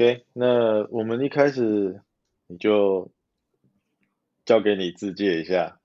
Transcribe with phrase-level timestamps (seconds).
[0.00, 2.00] OK，那我们一开始
[2.46, 3.12] 你就
[4.46, 5.78] 交给你自介一下。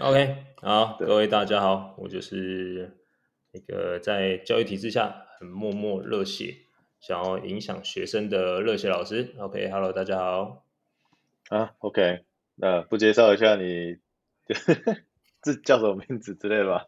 [0.00, 2.94] OK，好，各位大家好，我就是
[3.52, 6.54] 一个在教育体制下很默默热血，
[7.00, 9.34] 想要影响学生的热血老师。
[9.38, 10.66] OK，Hello，、okay, 大家好。
[11.48, 12.26] 啊，OK，
[12.56, 13.96] 那不介绍一下你
[15.40, 16.86] 这叫什么名字之类的吧？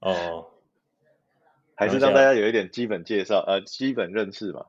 [0.00, 0.46] 哦，
[1.74, 4.64] 还是让大家有一点基本介绍，呃，基本认识嘛。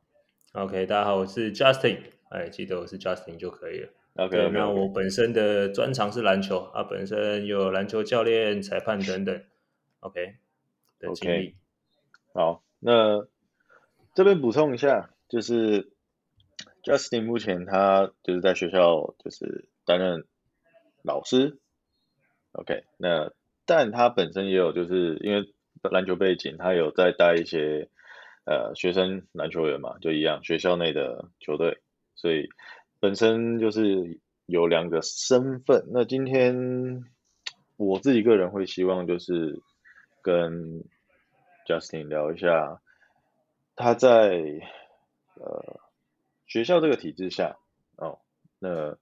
[0.55, 1.99] OK，大家好，我是 Justin，
[2.29, 3.89] 哎，记得我是 Justin 就可以了。
[4.15, 4.51] OK，, okay, okay.
[4.51, 9.43] 那我本身的专长是篮球啊，本身有篮球教练、裁判等等。
[9.99, 10.37] OK，
[10.97, 11.35] 的经历。
[11.35, 11.53] Okay.
[12.33, 13.27] 好，那
[14.13, 15.91] 这边补充一下，就是
[16.81, 20.23] Justin 目前他就是在学校就是担任
[21.01, 21.59] 老师。
[22.53, 23.33] OK，那
[23.65, 25.53] 但他本身也有就是因为
[25.91, 27.89] 篮球背景，他有在带一些。
[28.45, 31.79] 呃，学生篮球员嘛，就一样，学校内的球队，
[32.15, 32.47] 所以
[32.99, 35.85] 本身就是有两个身份。
[35.91, 37.03] 那今天
[37.75, 39.61] 我自己个人会希望就是
[40.21, 40.83] 跟
[41.67, 42.79] Justin 聊一下，
[43.75, 44.43] 他在
[45.33, 45.79] 呃
[46.45, 47.57] 学校这个体制下
[47.97, 48.19] 哦，
[48.59, 48.95] 那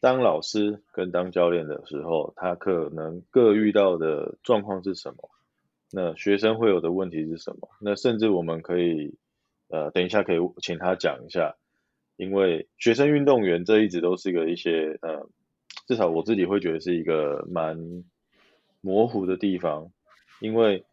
[0.00, 5.30] 当老师跟当教练的时候，他可能各遇到的状况是什么？
[5.90, 7.68] 那学生会有的问题是什么？
[7.80, 9.14] 那甚至我们可以，
[9.68, 11.54] 呃，等一下可以请他讲一下，
[12.16, 15.28] 因为学生运动员这一直都是一个一些，呃，
[15.86, 18.02] 至少我自己会觉得是一个蛮
[18.80, 19.92] 模糊的地方，
[20.40, 20.84] 因为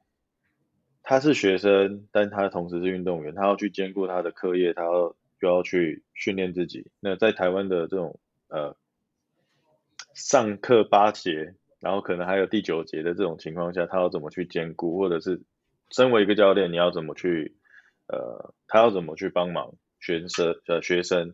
[1.01, 6.91] 他是学生，但他同时是运动员，他要去兼顾他的课业，他要就要去训练自己。
[6.99, 8.75] 那在台湾的这种，呃，
[10.13, 11.55] 上课八节。
[11.81, 15.41] 然后可能还有第九节的这种情况下，他要怎么去兼顾，或者是
[15.89, 17.57] 身为一个教练，你要怎么去，
[18.07, 21.33] 呃，他要怎么去帮忙学生呃学生？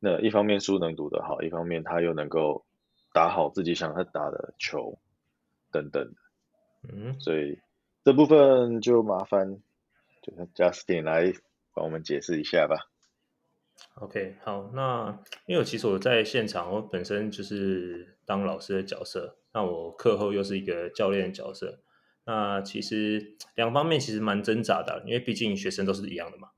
[0.00, 2.66] 那一方面书能读得好，一方面他又能够
[3.12, 4.98] 打好自己想他打的球
[5.70, 6.12] 等等。
[6.92, 7.60] 嗯，所以
[8.04, 9.62] 这部分就麻烦
[10.20, 11.32] 就是 Justin 来
[11.72, 12.90] 帮我们解释一下吧。
[13.94, 19.36] OK，好，那因为其实我在现场，我本身就是当老师的角色。
[19.56, 21.80] 那我课后又是一个教练的角色，
[22.26, 26.50] 那其实两方面其实蛮挣扎的，因为毕竟学生都是一样的嘛。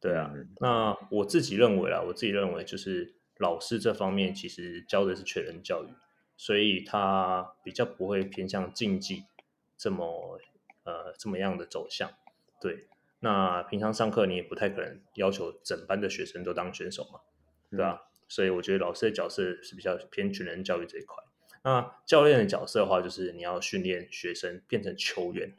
[0.00, 5.88] 对啊，那我自己认为啊，我自己认为就是老师这方面其实教的是全人教育，
[6.36, 9.24] 所以他比较不会偏向竞技
[9.76, 10.38] 这么
[10.84, 12.08] 呃这么样的走向。
[12.60, 12.86] 对，
[13.18, 17.18] 那平常上课你也不太可能要求整班的学生都当选手嘛，
[17.72, 18.02] 对吧？
[18.28, 21.16] 所以我觉得老师的角色是比较偏全人教育这一块。
[21.64, 25.54] 那教练的角色的话，就是你要训练学生变成球员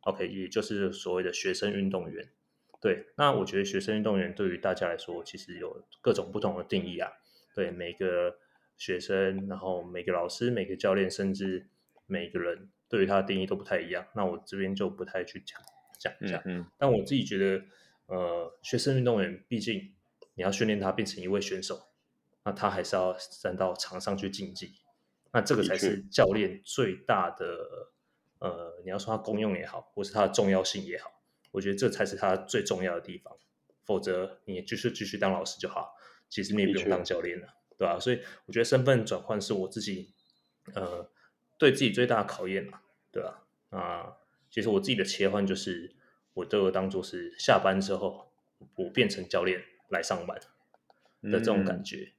[0.00, 2.30] ，OK，也就是所谓的学生运动员。
[2.80, 7.12] 对，那我觉得学生运动员对于大家来说，其实有各种不同的定义啊。
[7.54, 8.38] 对，每个
[8.78, 11.68] 学生，然后每个老师、每个教练，甚至
[12.06, 14.06] 每个人，对于他的定义都不太一样。
[14.14, 15.60] 那我这边就不太去讲
[15.98, 16.40] 讲一下。
[16.46, 16.66] 嗯，嗯。
[16.78, 17.64] 但我自己觉得，
[18.06, 19.94] 呃，学生运动员毕竟
[20.34, 21.88] 你要训练他变成一位选手，
[22.44, 24.72] 那他还是要站到场上去竞技。
[25.32, 27.46] 那这个才是教练最大的，
[28.38, 31.20] 呃，你要说它功用也好，或是它的重要性也好，
[31.50, 33.36] 我觉得这才是它最重要的地方。
[33.84, 35.94] 否则，你就是继续当老师就好，
[36.28, 38.00] 其实你也不用当教练了，对吧？
[38.00, 40.12] 所以，我觉得身份转换是我自己，
[40.74, 41.08] 呃，
[41.56, 42.80] 对自己最大的考验嘛，
[43.12, 43.46] 对吧？
[43.70, 44.16] 啊，
[44.50, 45.94] 其实我自己的切换就是，
[46.34, 48.32] 我都有当做是下班之后，
[48.74, 50.36] 我变成教练来上班
[51.22, 52.12] 的这种感觉。
[52.12, 52.15] 嗯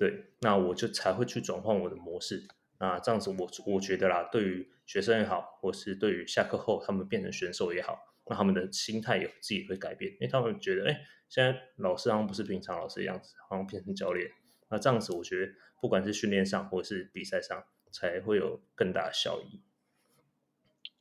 [0.00, 2.48] 对，那我就才会去转换我的模式。
[2.78, 14.30] 那这样子我，我我觉得啦，对于学生也好，或是对于下课后他们变成选手也好，那他们的心态也自己会改变，因为他们觉得，哎，现在老师好像不是平常老师的样子，好像变成教练。
[14.70, 15.52] 那这样子，我觉得
[15.82, 19.60] 不管是训练上或是比赛上，才会有更大的效益。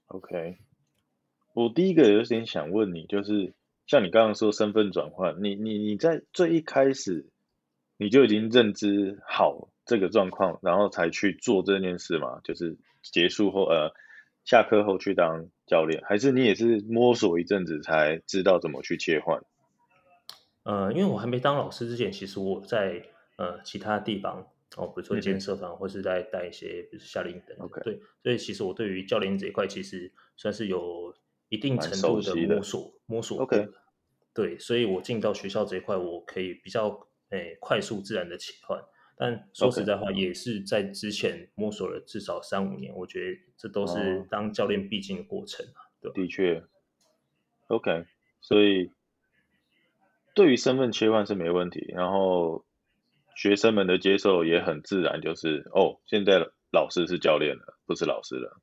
[0.07, 0.57] OK，
[1.53, 3.53] 我第一个有点想问你，就是
[3.87, 7.29] 像你刚刚说身份转换，你你你在最一开始。
[8.01, 12.39] 你就已经认知好这个状况，然后才去做这件事嘛？
[12.45, 13.91] 就是结束后，呃，
[14.45, 19.43] 下课后去当教练，还是你也是摸索一阵子才知道怎么去切换？
[20.63, 23.03] 呃，因为我还没当老师之前，其实我在
[23.35, 24.47] 呃其他地方
[24.77, 27.69] 哦，比如说兼社团，或是在带一些，比如夏令营等等。
[27.83, 31.13] 对，所以其实我对于教练这一块，其实算是有
[31.49, 33.41] 一定程度的摸索摸索。
[33.41, 33.67] OK，
[34.33, 37.05] 对，所以我进到学校这一块，我可以比较。
[37.29, 38.81] 哎，快速自然的切换，
[39.17, 42.93] 但说实在话，也是在之前摸索了至少三五年。
[42.95, 45.79] 我觉得这都是当教练必经的过程啊。
[46.01, 46.63] 哦、对，的确
[47.67, 48.05] ，OK。
[48.41, 48.91] 所以
[50.33, 52.63] 对于身份切换是没问题，然后
[53.35, 58.61] 学生们的接受也很自然，就是哦，现在老师是教练了，不是老师了，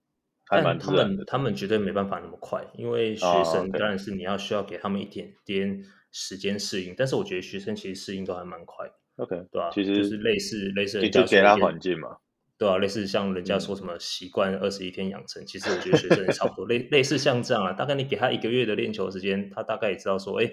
[0.48, 0.78] 还蛮。
[0.78, 5.84] 他们他们绝对没办法那么快，因为学生当然是你要需要给他们一点点
[6.18, 8.94] 时间适应，但是我觉得学生其实适应都还蛮快的。
[9.16, 9.70] OK，对吧？
[9.70, 12.16] 其实就是类似类似，你就给他环境嘛。
[12.56, 17.74] 对啊，类似像人家说什么习惯二十一天养成，嗯、其实我觉得学生也差不多类类似像这样啊。
[17.74, 20.50] 大概你给他一个月的练球时间，他大概也知道说，哎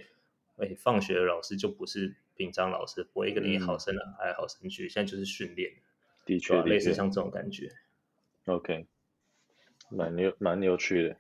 [0.57, 5.71] 哎，放学的老师就不是平常老师，不会跟你好生来爱好生去，现在就是训练。
[6.25, 7.69] 的确，类似像这种感觉。
[8.48, 8.86] OK，
[9.89, 11.15] 蛮有蛮有趣的，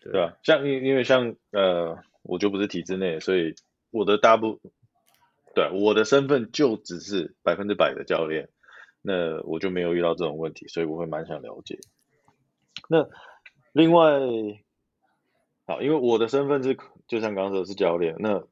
[0.00, 0.38] 对吧？
[0.42, 3.54] 像因因为像呃，我就不是体制内，所以
[3.92, 4.60] 我的大部
[5.54, 8.48] 对我的身份就只是百分之百的教练。
[9.04, 11.80] 那我就没有遇到这种问题，所以我会蛮想了解。
[12.88, 13.08] 那
[13.72, 14.20] 另外，
[15.66, 16.78] 好，因为我的身份是
[17.08, 18.44] 就像刚刚说的是教练，那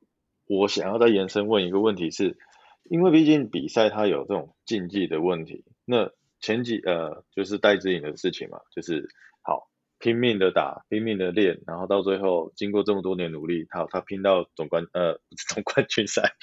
[0.46, 2.37] 我想要再延伸问一个问题是，
[2.82, 6.10] 因为毕竟比赛它有这种竞技的问题，那
[6.40, 9.08] 前几呃就是戴志颖的事情嘛，就是
[9.42, 9.69] 好
[10.00, 16.35] 拼命的打，拼命的练，然后到最后经过这么多年努力，他他拼到总冠呃 总冠军赛，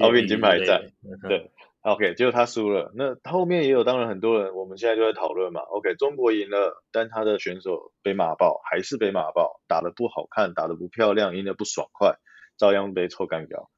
[0.00, 0.92] 奥运金牌战，
[1.28, 1.50] 对。
[1.84, 2.92] OK，结果他输了。
[2.94, 5.60] 那后面也有，当然很多人，我们现在就在讨论嘛。
[5.60, 12.16] OK，中国赢了，但他的选手被骂爆，还是被骂爆，打得不好看，打得不漂亮，赢得不爽快，
[12.56, 13.70] 照样被臭干掉。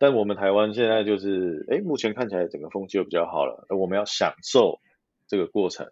[0.00, 3.64] 但我们台湾现在就是，哎，目前看起来整个风气又比较好了。
[3.68, 4.80] 而我们要享受
[5.28, 5.86] 这个过程，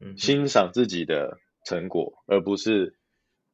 [0.00, 2.94] 嗯，欣赏自己的成果，而不是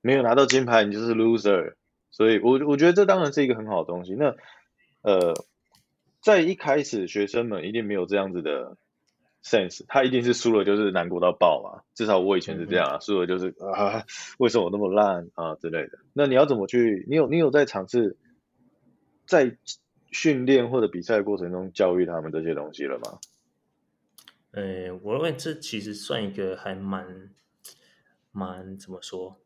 [0.02, 1.74] 没有拿到金牌你就是 loser。
[2.10, 4.14] 所以我我觉得这当然是一个很好的东西。
[4.14, 4.36] 那
[5.02, 5.34] 呃。
[6.22, 8.76] 在一开始，学生们一定没有这样子的
[9.42, 11.82] sense，他一定是输了就是难过到爆嘛。
[11.94, 14.04] 至少我以前是这样啊，输了就是啊，
[14.36, 15.98] 为什么那么烂啊之类的。
[16.12, 17.06] 那你要怎么去？
[17.08, 18.18] 你有你有在尝试
[19.24, 19.56] 在
[20.10, 23.18] 训练或者比赛过程中教育他们这些东西了吗？
[24.50, 27.30] 呃，我认为这其实算一个还蛮
[28.32, 29.40] 蛮怎么说，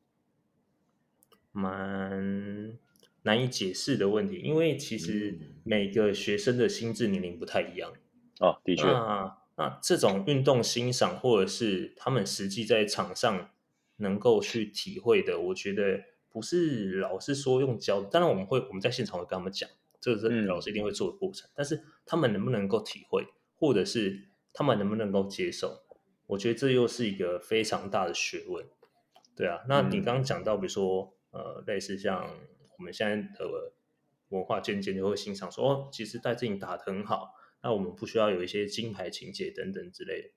[1.53, 2.79] 蛮。
[3.27, 7.91] 难以解释的问题，因为其实每个学生的心智年龄不太一样。
[8.39, 8.85] 哦，的确。
[8.85, 13.49] 那那这种运动欣赏，或者是他们实际在场上
[13.97, 18.03] 能够去体会的，我觉得不是老师说用教。
[18.03, 21.49] 当然，我们会我们在现场会跟他们讲，这个是老师一定会做的过程。
[21.49, 21.53] 嗯。
[21.55, 25.84] 但是他们能不能够体会，或者是他们能不能够接受，
[26.27, 28.67] 我觉得这又是一个非常大的学问。
[29.37, 32.29] 对啊，那你刚刚讲到，比如说呃，类似像。
[32.77, 33.73] 我们现在的
[34.31, 37.33] 文化渐渐就会欣赏说，哦，其实戴志颖打得很好，
[37.63, 40.29] 那我们不需要有一些金牌情节等等之类的。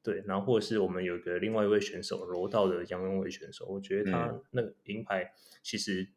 [0.00, 5.32] 对，然后或者是我们有一个另外一位选手柔道的杨永伟选手，我觉得他那个银牌，
[5.64, 6.08] 其实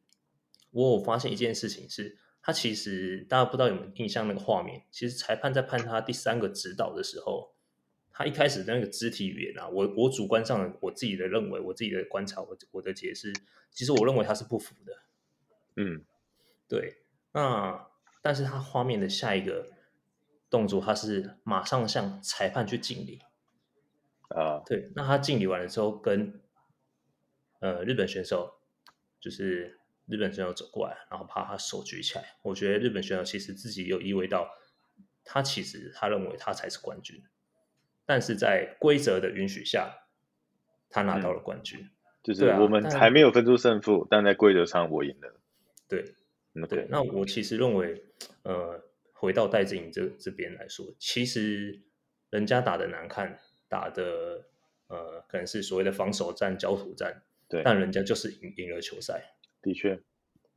[0.70, 7.56] 我有发现一件事情是，他其实大家不知道有没有印象那个画面，其实裁判在判他第三个指导的时候，
[8.18, 13.32] 他一开始的那个肢体语言啊，我我主观上我自己的认为，我自己的观察，我我的解释，
[13.70, 15.04] 其实我认为他是不服的。
[15.76, 16.04] 嗯，
[16.68, 17.88] 对，那
[18.24, 19.70] 但是他画面的下一个
[20.50, 23.22] 动作，他是马上向裁判去敬礼
[24.30, 24.64] 啊。
[24.66, 26.42] 对，那他敬礼完了之后，跟
[27.60, 28.52] 呃日本选手，
[29.20, 32.40] 就是日本选手走过来，然后把他手举起来。
[32.42, 34.50] 我觉得日本选手其实自己有意味到，
[35.24, 37.24] 他其实他认为他才是冠军，
[38.08, 39.94] 但是在规则的允许下，
[40.90, 41.80] 他拿到了冠军。
[41.82, 41.90] 嗯，
[42.24, 45.40] 就是我们还没有分出胜负，但，但在规则上我赢了。
[45.88, 46.04] 对，
[46.68, 48.04] 对，那我其实认为，
[48.42, 48.84] 呃，
[49.14, 51.82] 回到戴志颖这这边来说，其实
[52.32, 54.46] 人家打的难看，打的
[54.88, 59.36] 呃，可能是所谓的防守战、焦土战，对，但人家就是赢赢了球赛。
[59.62, 60.00] 的确，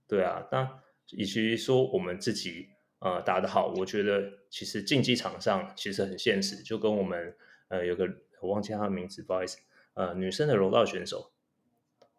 [0.09, 0.80] 对啊，那
[1.12, 2.69] 与其说我们自己
[3.00, 7.37] 呃打得好，我觉得其实竞技场上其实很现实，就跟我们
[7.69, 8.09] 呃有个
[8.40, 9.59] 我忘记他的名字，不好意思，
[9.95, 11.33] 呃，女生的柔道选手，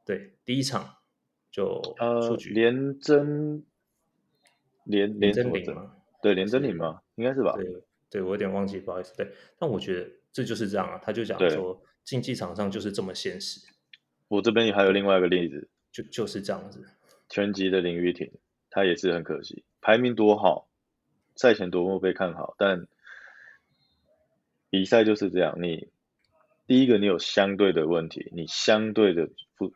[0.06, 0.98] 对，第一场。
[1.52, 3.62] 就呃，连真
[4.86, 5.98] 连连真玲吗？
[6.22, 7.02] 对，连真玲吗？
[7.16, 7.58] 应该是吧？
[7.58, 9.14] 对，对我有点忘记，不好意思。
[9.18, 10.98] 对，但我觉得这就是这样啊。
[11.04, 13.60] 他就讲说，竞技场上就是这么现实。
[14.30, 16.82] 我这边也还有另外一个例子，就就是这样子。
[17.28, 18.32] 拳击的林玉婷，
[18.70, 20.70] 她也是很可惜，排名多好，
[21.41, 22.88] 赛前多么被看好，但
[24.69, 25.57] 比赛就是这样。
[25.62, 25.89] 你
[26.67, 29.74] 第一个，你有相对的问题，你相对的不。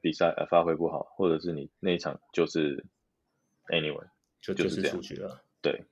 [0.00, 2.86] 比赛呃发挥不好，或者是你那一场就是
[3.66, 4.06] anyway
[4.40, 5.42] 就就是出局了。
[5.60, 5.82] 对，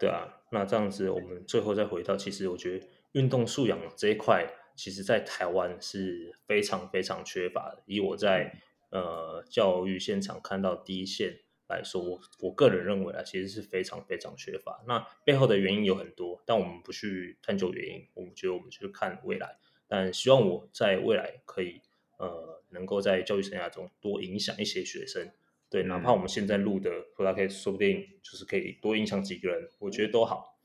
[0.00, 7.84] 对啊，那这样子我们最后再回到，其实我觉得运动素养这一块，其实在台湾是非常非常缺乏的。
[7.86, 8.52] 以我在
[8.90, 11.38] 呃教育现场看到第一线
[11.70, 14.82] 来说，我我个人认为啊，其实是非常非常缺乏。
[14.86, 19.56] 那背后的原因有很多，但我们不去探究原因，我们觉得我们去看未来。
[19.88, 21.80] 但希望我在未来可以
[22.18, 25.32] 呃，能够在教育生涯中多影响一些学生。
[25.68, 30.58] 对，哪怕我们现在录的 Podcast 说不定就是可以多影响几个人，我觉得都好，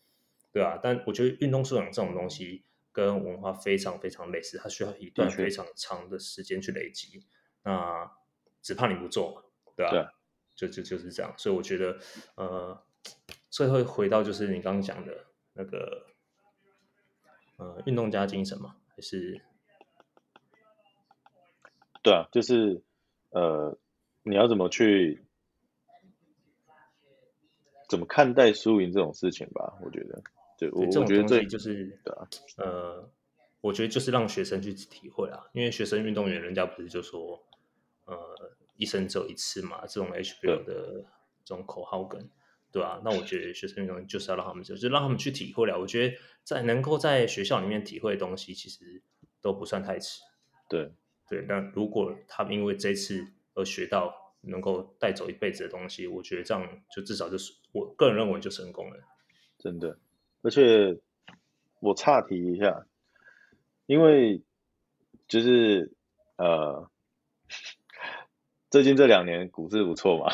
[0.52, 7.24] 对啊，但我觉得运动素养这种东西跟文化非常非常类似，它需要一段非常长的时间去累积。
[7.64, 8.12] 那
[8.62, 9.42] 只怕你不做嘛，
[9.76, 9.92] 对吧？
[9.92, 10.15] 对。
[10.56, 11.98] 就就就是这样，所以我觉得，
[12.36, 12.82] 呃，
[13.50, 16.06] 最后回到就是你刚刚讲的那个，
[17.58, 19.42] 呃，运动家精神嘛，还是？
[22.02, 22.82] 对啊，就是
[23.32, 23.78] 呃，
[24.24, 25.22] 你要怎么去，
[27.90, 29.78] 怎么看待输赢这种事情吧？
[29.84, 30.24] 我觉得，
[30.58, 33.10] 对，我这种东西就是， 对啊，呃，
[33.60, 37.44] 我觉得就是让学生去体会啊，因为学生运动员，人家不是就说，
[38.06, 38.55] 呃。
[38.78, 41.06] 一生只有一次嘛，这种 HBO 的
[41.44, 42.30] 这种口号梗，
[42.72, 43.02] 对吧、啊？
[43.06, 45.80] 那我觉得学生运动就是要让他们就，就让他们去体会了。
[45.80, 49.02] 我觉得在能够在学校里面体会的东西，其实
[49.42, 50.22] 都不算太迟。
[50.68, 50.92] 对
[51.30, 58.98] 对，那如果他们因为这次而学到能够带走一辈子的东西，我觉得这样就至少就是我个人认为就成功了。
[59.58, 59.98] 真的，
[60.42, 61.00] 而且
[61.80, 62.86] 我岔题一下，
[63.86, 64.42] 因为
[65.28, 65.94] 就是
[66.36, 66.90] 呃。
[68.76, 70.34] 最近这两年股市不错嘛，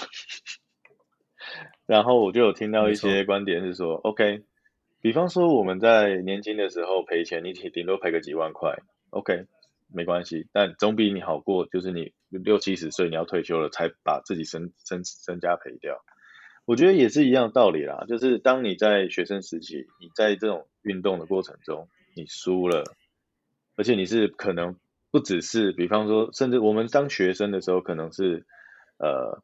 [1.86, 4.42] 然后我就有听到一些观点是说，OK，
[5.00, 8.80] 比方说我们在年轻的时候赔钱，你顶多赔个几万块
[9.12, 9.46] ，OK，
[9.94, 16.04] 没关系，但总比你好过，就是你六七十岁你要退休了才把自己身身身家赔掉。
[16.66, 22.86] 我觉得也是一样道理啦，就是当你在学生时期，你在这种运动的过程中你输了，
[23.76, 24.78] 而且你是可能。
[25.12, 28.46] 不只是，比方说，甚至我们当学生的时候，可能是，
[28.98, 29.44] 呃，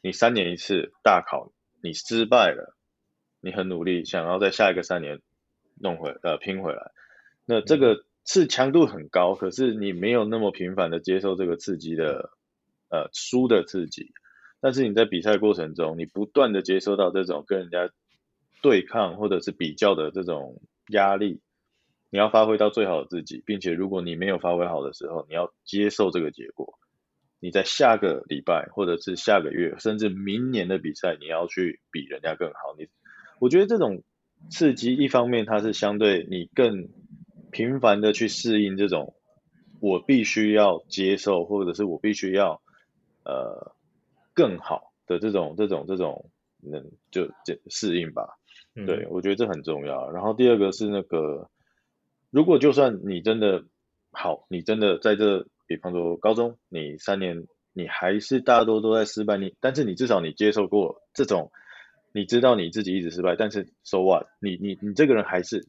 [0.00, 2.76] 你三年一次大考，你失败了，
[3.40, 5.20] 你很努力，想要在下一个三年
[5.80, 6.92] 弄回，呃，拼回来，
[7.44, 12.30] 那这个是强度很高，可是你没有那么频繁的接受这个刺激的，
[12.88, 14.12] 呃，输的刺激，
[14.60, 17.90] 但是你在比赛过程中，你不断的接受到这种跟人家
[18.62, 21.40] 对抗或者是比较的这种压力。
[22.10, 26.78] 你要发挥到最好的自己，并且如果你没有发挥好的时候，你要接受这个结果。
[27.40, 32.74] 你在下个礼拜或者是下个月，甚至明年的比赛，你要去比人家更好。
[32.78, 32.88] 你，
[33.40, 34.02] 我觉得这种
[34.50, 36.88] 刺激，一方面它是相对你更
[37.52, 39.14] 频繁的去适应这种
[39.78, 42.60] 我必须要接受，或者是我必须要
[43.24, 43.76] 呃
[44.34, 48.38] 更好的这种这种这种能就这适应吧。
[48.74, 50.10] 嗯、对，我觉得这很重要。
[50.10, 51.48] 然后第二个是那个。
[52.30, 53.64] 如果就算你真的
[54.10, 61.50] 好，你真的在这，比方说高中，你三年你还是大多都在失败，你但是你至少你接受过这种，
[62.12, 64.26] 你知道你自己一直失败，但是 so what？
[64.40, 65.66] 你你你这个人还是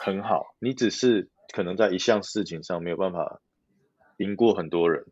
[0.00, 3.40] 很好，你只是可能在一项事情上没有办法
[4.16, 5.06] 赢过很多人，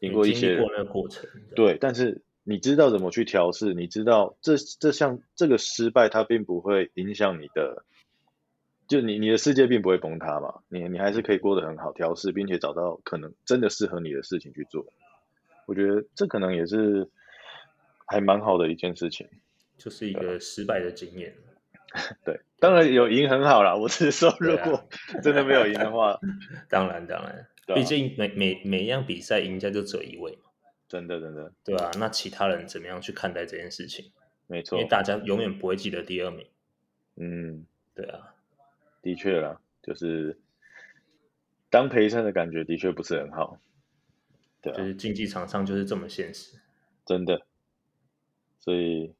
[0.00, 7.84] 赢过一些人，过过程对，对，但是你知道怎么去调试，你知道这这项这个失败它并不会影响你的。
[8.90, 14.84] 就你，你的世界并不会崩塌嘛，你你还是可以过得很好，调试，并且找到可能真的适合你的事情去做。
[15.66, 17.08] 我觉得这可能也是
[18.04, 19.28] 还蛮好的一件事情，
[19.78, 21.36] 就是一个失败的经验。
[22.24, 23.76] 对，当然有赢很好啦。
[23.76, 24.84] 我只是说，如果
[25.22, 26.18] 真的没有赢的话，
[26.68, 30.50] 当然当然，毕竟每每每一样比赛赢家就只有一位嘛。
[30.88, 34.10] 真的真的，对啊，那其他人怎么样去看待这件事情？
[34.48, 36.48] 没错，因为大家永远不会记得第二名。
[37.14, 38.34] 嗯，对啊。
[39.02, 40.38] 的确啦，就是
[41.70, 43.58] 当陪衬的感觉的确不是很好，
[44.60, 46.58] 对啊，就是竞技场上就是这么现实，
[47.06, 47.46] 真的，
[48.58, 49.14] 所以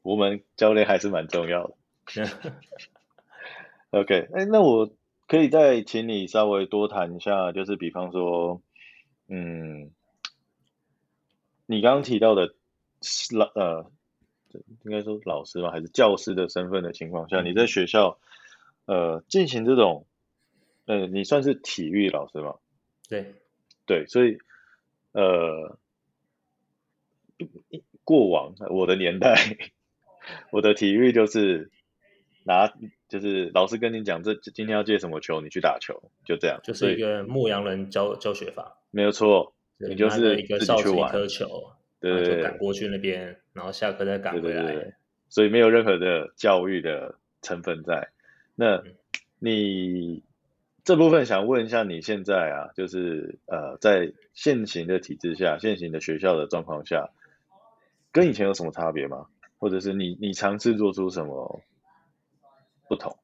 [0.00, 1.74] 我们教练还是蛮重要的。
[3.90, 4.90] OK，哎，那我
[5.26, 8.62] 可以再请你稍微多谈一下，就是比方说，
[9.28, 9.90] 嗯，
[11.66, 12.54] 你刚刚提到的
[13.34, 13.90] 老呃，
[14.84, 15.70] 应该说老师吗？
[15.70, 18.18] 还是教师的身份的情况下，你在学校。
[18.88, 20.06] 呃，进行这种，
[20.86, 22.54] 呃，你算是体育老师吗？
[23.06, 23.34] 对，
[23.84, 24.38] 对，所以，
[25.12, 25.78] 呃，
[28.02, 29.36] 过往我的年代，
[30.52, 31.70] 我的体育就是
[32.44, 32.72] 拿，
[33.10, 41.46] 就是老师跟你讲，这今天要借什么球，你去打球，就这样，就是一个牧羊人教教学法，没有错，你就是一个哨子一颗球，
[42.00, 44.94] 对对对，就赶过去那边，然后下课再赶回来，对对对，
[45.28, 48.08] 所以没有任何的教育的成分在。
[48.60, 48.82] 那
[49.38, 50.24] 你
[50.82, 57.10] 这部分想问一下，你现在啊，就是呃，在现行的体制下，现行的学校的状况下，
[58.10, 59.26] 跟以前有什么差别吗？
[59.58, 61.62] 或者是你你尝试做出什么
[62.88, 63.16] 不同？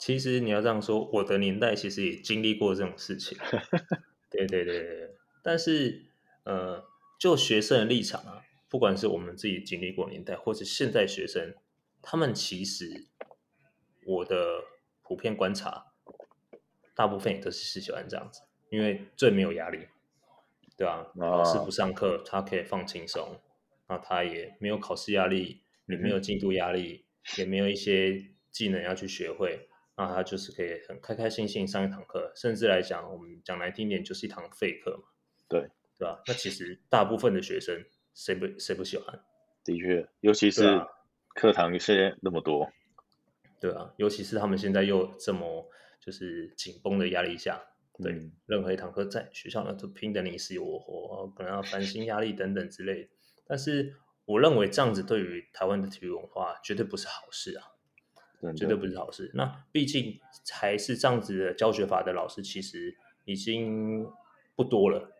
[0.00, 3.38] 其实你要这样说，我的年代其实也经历过这种事情。
[4.30, 5.10] 对对对对，
[5.44, 6.06] 但是
[6.42, 6.84] 呃，
[7.20, 11.54] 就学生的立场啊，不管是我们自己经历过年代，或者现在学生，
[12.02, 13.06] 他们其实
[14.06, 14.62] 我的
[15.02, 15.92] 普遍观察，
[16.94, 19.86] 大部分也都是是喜欢这样子，因为最没有压力，
[20.76, 21.10] 对吧？
[21.14, 23.40] 老师不上课，他可以放轻松，
[23.88, 27.04] 那他也没有考试压力，也没有进度压力，
[27.38, 29.68] 也没有一些技能要去学会。
[29.96, 35.04] 那他就是可以很开开心心上一堂课，甚至来讲，我们讲难听点，就是一堂废课嘛。
[35.48, 35.60] 对，
[35.96, 36.20] 对吧？
[36.26, 39.20] 那其实大部分的学生，谁不谁不喜欢？
[39.64, 40.84] 的确，尤其是
[41.36, 42.72] 课堂现在那么多，
[43.64, 47.58] 对啊，尤其是他们现在又这么就是紧绷的压力下，
[48.02, 53.08] 对，嗯、任何一堂课在学校呢都拼得你死我活，可能要繁星压力等等之类的。
[53.46, 53.94] 但是
[54.26, 57.70] 我认为这样子对于台湾的体育文化绝对不是好事啊。
[58.54, 59.30] 绝对不是好事。
[59.32, 60.20] 那毕竟
[60.52, 62.94] 还是这样子的教学法的老师，其实
[63.24, 64.06] 已经
[64.54, 65.16] 不多了。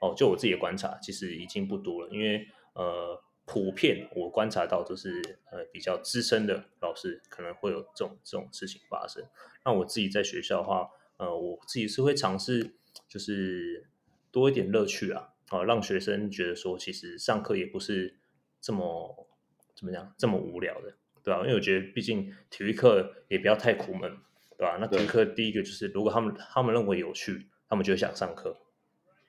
[0.00, 2.08] 哦，就我自己的观察，其实已经不多了。
[2.12, 9.22] 因为呃，普遍我观察到就是呃比较资深的老师可能会有这种这种事情发生。
[9.64, 12.74] 那我自己在学校的话，呃，我自己是会尝试
[13.08, 13.86] 就是
[14.30, 18.16] 多一点乐趣啊，啊，让学生觉得说，其实上课也不是
[18.60, 19.28] 这么
[19.74, 20.94] 怎么讲这么无聊的。
[21.22, 24.18] 对啊，因为我觉得，毕竟体育课也不要太苦闷，
[24.58, 24.76] 对吧？
[24.78, 28.58] 那体育课第一个就是，如果他们他们认为有趣，他们就会想上课。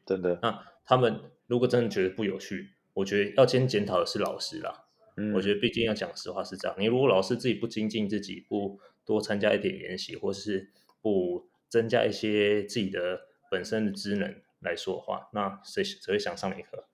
[0.05, 0.37] 真的。
[0.41, 4.85] 那他们如果真的觉得不有趣，我觉得要先检讨的是老师啦。
[5.17, 5.31] 嗯。
[5.33, 16.87] 我觉得毕竟要讲实话是这样，你如果老师自己不精进自己，不多参加一点研习，或是不增加一些自己的本身的职能来说的话，那谁谁会想上你课？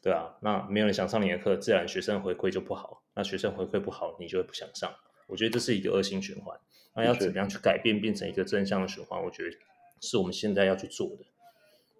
[0.00, 3.02] 对啊，那没有人想上你的课，自然学生回馈就不好。
[3.14, 4.94] 那学生回馈不好，你就会不想上。
[5.26, 6.58] 我觉得这是一个恶性循环。
[6.94, 9.22] 那要怎么样去改变，变成一个正向的循环？
[9.22, 9.56] 我觉得
[10.00, 11.26] 是我们现在要去做的。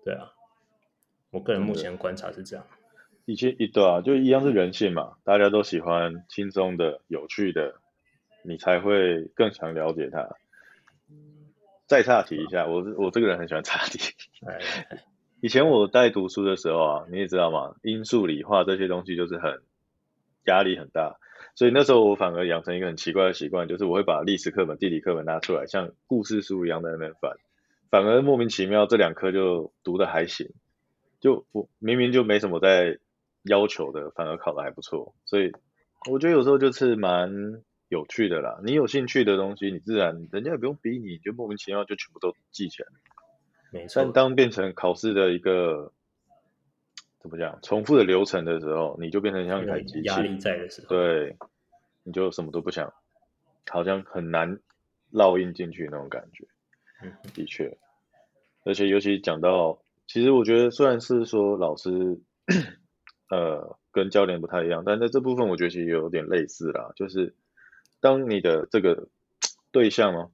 [0.04, 0.32] 对啊，
[1.30, 2.66] 我个人目前观察是这样。
[3.30, 7.76] 以前一对啊，就一样是人性嘛，大家都喜欢轻松的、有趣的，
[8.42, 10.28] 你才会更想了解他。
[11.86, 14.00] 再岔题一下，我我这个人很喜欢岔题。
[15.40, 19.62] 以前我在读书的时候啊，你也知道嘛，因数理化这些东西就是很
[20.46, 21.16] 压力很大，
[21.54, 27.36] 所以那时候我反而养成一个很奇怪的习惯，就是我会把历史课本、地理课本拿出来，像故事书一样在那边翻，
[27.90, 30.48] 反而莫名其妙这两科就读的还行，
[31.20, 32.98] 就我明明就没什么在
[33.42, 35.52] 要求的，反而考的还不错，所以
[36.10, 38.60] 我觉得有时候就是蛮有趣的啦。
[38.64, 42.88] 你有兴趣的东西，你自然人家也不用逼你，就莫名其妙就全部都记起来。
[43.70, 45.92] 没错，但当变成考试的一个
[47.20, 51.36] 怎么讲重复的流程的时候，你就变成像一台机器，压力在的时候，对，
[52.02, 52.92] 你就什么都不想，
[53.68, 54.58] 好像很难
[55.12, 56.46] 烙印进去那种感觉。
[57.02, 57.78] 嗯，的确，
[58.64, 62.18] 而且尤其讲到，其实我觉得虽然是说老师
[63.30, 67.34] 呃跟教练不太一样，但在这部分我觉得其实有点类似啦，就是
[68.00, 69.08] 当你的这个
[69.72, 70.30] 对象哦，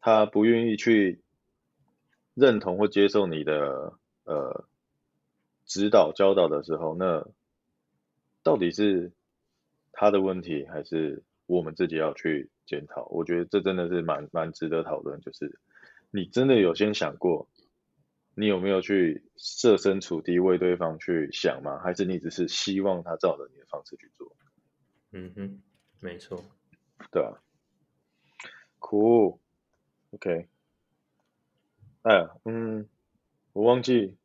[0.00, 1.20] 他不愿意去。
[2.38, 3.94] 认同或接受你的
[4.24, 4.66] 呃
[5.64, 7.26] 指导教导的时候，那
[8.42, 9.10] 到底是
[9.90, 13.06] 他的问题，还是我们自己要去检讨？
[13.06, 15.18] 我觉得这真的是蛮蛮值得讨论。
[15.22, 15.58] 就是
[16.10, 17.48] 你真的有先想过，
[18.38, 21.78] 你有没有去设身处地为对方去想吗？
[21.82, 24.30] 还是你只是希望他照着你的方式去做？
[25.12, 25.62] 嗯哼，
[26.00, 26.44] 没错，
[27.10, 27.32] 对啊
[28.80, 30.48] ，Cool，OK。
[32.02, 32.86] 哎呀，嗯，
[33.54, 34.16] 我忘记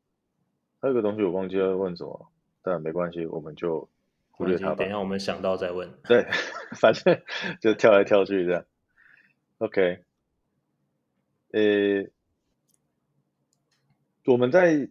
[0.82, 3.90] 还有个东西，我忘记要问什么，但没关系，我们就
[4.32, 4.76] 忽略它吧。
[4.76, 5.90] 等一下我们想到再问。
[6.04, 6.28] 对，
[6.76, 7.22] 反正
[7.62, 8.66] 就跳来跳去这样。
[9.60, 10.04] OK，
[11.54, 12.10] 呃，
[14.26, 14.90] 我们在，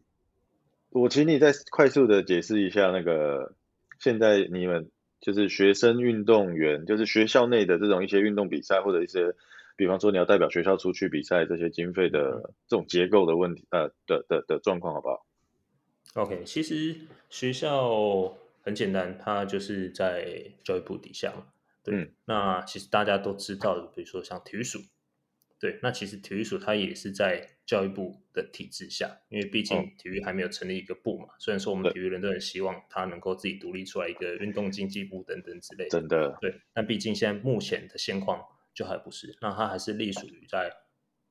[0.90, 3.55] 我请你再快速的解释一下那个，
[3.99, 4.90] 现在你们
[5.21, 9.35] 就是学生运动员，就是学校内的这种一些运动比赛或者一些。
[9.77, 15.25] 比方说你要代表学校出去比赛，这些经费的这种结构的问题，呃的的的状况，好不好
[16.16, 16.95] ？OK，其实
[17.31, 21.47] 学校很简单，它就是在教育部底下嘛。
[21.83, 24.81] 对，嗯、那其实大家都知道的，比如说像体育署，
[25.59, 31.26] 对，那其实体育署它也是在教育部的体制下，因为毕竟体育还没有成立一个部嘛。
[31.26, 38.44] 哦、虽然说我们体育人都很希望它能够自己独立出来一个运动经济部等等之类的，真的，对，但毕竟现在目前的现况。
[38.72, 40.72] 就还不是，那它还是隶属于在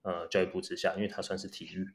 [0.04, 1.88] 呃教育部之下，因为它算是体育，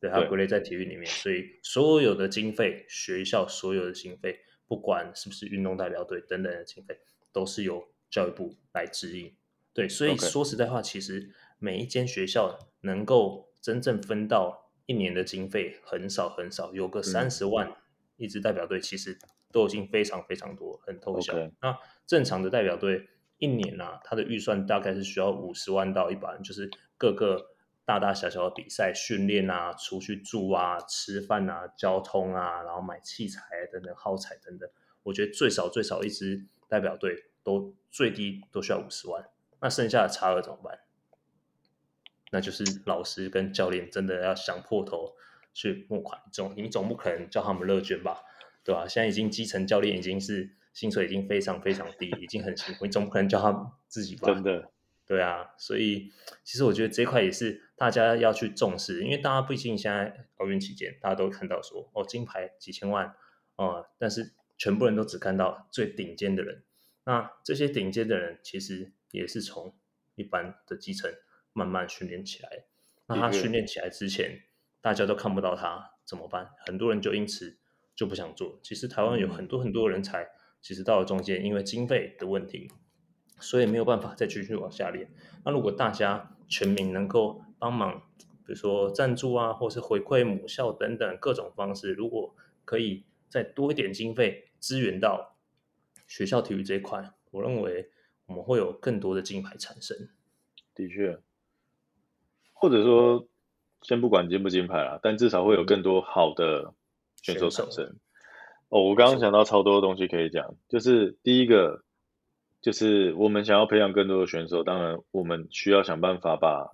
[0.00, 6.98] 对，它归类在体育里面，所以所有的经费，学校所有的经费不管是不是运动代表队等等的经费，
[7.32, 9.36] 都是由教育部来指引。
[9.74, 17.76] 对，所以说实在话，其实每一间学校能够真正分到一年的经费很少很少，有个三十万
[18.16, 19.18] 一支代表队，其实
[19.52, 21.34] 都已经非常非常多，很偷笑。
[21.34, 21.52] Okay.
[21.60, 27.50] 那正常的代表队一年啊，它的预算大概是需要五十万到一百万，就是各个
[27.84, 33.42] 大大小小的比赛、训练啊、出去住啊、吃饭啊、交通啊，然后买器材
[33.72, 34.68] 等等、耗材等等，
[35.02, 39.28] 我觉得最少最少一支代表队都最低都需要五十万。
[39.60, 40.78] 那剩下的差额怎么办？
[42.30, 45.14] 那就是老师跟教练真的要想破头
[45.54, 48.22] 去募款，总你总不可能叫他们乐捐吧，
[48.64, 48.86] 对吧？
[48.86, 54.32] 现在已经基层教练已经是薪水已经非常非常低，已经很辛苦，你总不可能叫他们自己吧？
[54.32, 54.70] 真的，
[55.06, 56.12] 对啊，所以
[56.44, 63.14] 其实我觉得这块也是大家要去重视，因为大家毕竟现在奥运期间，大家都看到说哦金牌几千万
[63.56, 66.62] 哦、呃，但是全部人都只看到最顶尖的人，
[67.04, 68.92] 那这些顶尖的人其实。
[69.10, 69.74] 也是从
[70.16, 71.10] 一般的基层
[71.52, 72.64] 慢慢训练起来。
[73.06, 74.42] 那他训练起来之前，
[74.80, 76.50] 大家都看不到他怎么办？
[76.66, 77.58] 很多人就因此
[77.94, 78.58] 就不想做。
[78.62, 80.28] 其实台湾有很多很多人才，
[80.60, 82.70] 其实到了中间，因为经费的问题，
[83.40, 85.10] 所以没有办法再继续往下练。
[85.44, 92.34] 那如果大家全民能够帮忙，比如说赞助啊，或是回馈母校等等各种方式，如果
[92.64, 95.36] 可以再多一点经费支援到
[96.06, 97.90] 学校体育这一块，我认为。
[98.28, 99.96] 我们会有更多的金牌产生，
[100.74, 101.18] 的确，
[102.60, 103.26] 或者说，
[103.82, 106.74] 先不管金不金牌啦，但至少会有更多好的
[107.22, 107.84] 选手产生。
[107.84, 108.00] 嗯、
[108.68, 111.82] 哦，我刚刚想到超多的东西可以讲，就是第一个，
[112.60, 116.72] 就是我们想要培养更多的选手，当然我们需要想办法把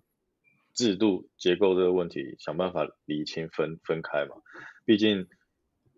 [0.72, 4.36] 制度结构这个问题想办法理清分分开嘛，
[4.84, 5.26] 毕竟。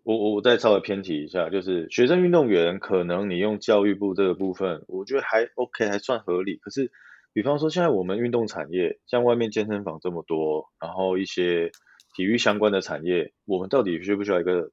[0.03, 6.55] 我我再稍微偏题一下，就是学生运动员，可能你用教育部这个部分，我觉得还 OK，还算合理。
[6.55, 6.93] 可是，
[7.33, 11.71] 比方说现在我们运动产业，像外面健身房这么多，然后一些
[12.15, 14.71] 体育相关的产业，我们到底需不需要一个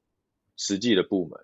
[0.57, 1.39] 实际的部门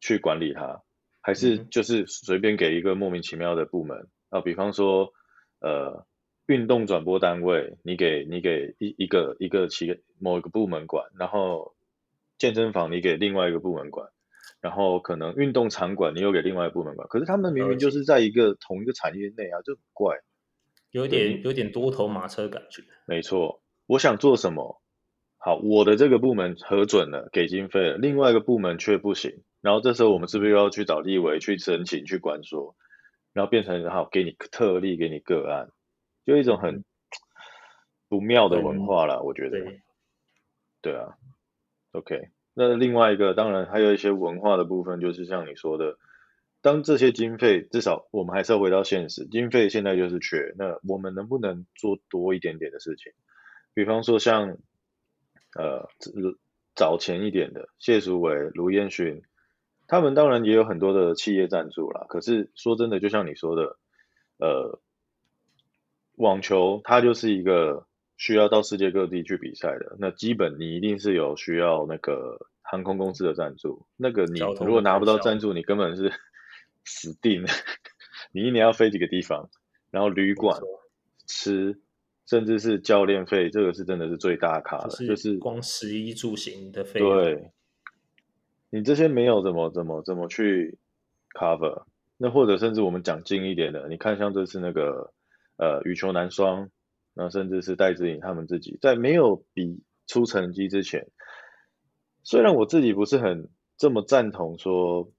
[0.00, 0.82] 去管理它？
[1.20, 4.40] 还是就是随便给一个莫名其妙的部门啊？
[4.40, 5.12] 比方说，
[5.60, 6.06] 呃，
[6.46, 11.74] 运动转播单位，你给你给一一个一个其某一个部门管，然后。
[12.38, 14.10] 健身房你给另外一个部门管，
[14.62, 20.16] 然后可能运动场馆你又给另外一个部门管，可是他们明明就是在一个同一个产业内啊，就很怪，
[20.92, 22.84] 有点有点多头马车感觉。
[23.06, 24.80] 没错，我想做什么，
[25.36, 32.76] 好，我的这个部门核准了，给经费了，另外一个部门却不行，然后这时候我们是不是又要去找立委去申请去管说，
[33.32, 35.70] 然后变成好给你特例给你个案，
[36.24, 36.84] 就一种很
[38.08, 39.82] 不妙的文化了，我觉得，对，
[40.82, 41.16] 对啊。
[41.92, 45.96] OK，那另外一个当然还有一些文化的部分，就是像你说的，
[46.60, 53.12] 当这些经费至少我们还是要回到现实，经费现在就是缺，那我们能不能做多一点点的事情？
[53.72, 54.58] 比方说像
[55.54, 55.88] 呃
[56.74, 59.22] 早前一点的谢淑薇、卢彦勋，
[59.86, 63.78] 他们当然也有很多的企业赞助啦，可是说真的，就像你说的，
[64.38, 64.80] 呃，
[66.16, 67.86] 网球它就是一个。
[68.16, 73.84] 需要到世界各地去比赛的，那基本你一定是有需要那个航空公司的赞助。
[73.96, 76.12] 那个你如果拿不到赞助，你根本是
[76.84, 77.48] 死定了。
[78.30, 79.50] 你一年要飞几个地方，
[79.90, 80.60] 然后旅馆、
[81.26, 81.80] 吃，
[82.26, 87.10] 甚至是教练费，这个是真的是最大卡的，就是光食衣住行的费用。
[87.10, 87.50] 对，
[88.70, 90.78] 你这些没有怎么怎么怎么去
[91.36, 91.84] cover？
[92.18, 95.12] 那或者甚至我们讲近一点的，你看像这次那个
[95.56, 96.70] 呃羽球男双。
[97.14, 101.08] 那甚至是戴志颖他们自己在没有比出成绩之前，
[102.22, 105.12] 虽然我自己不是很这么赞同说，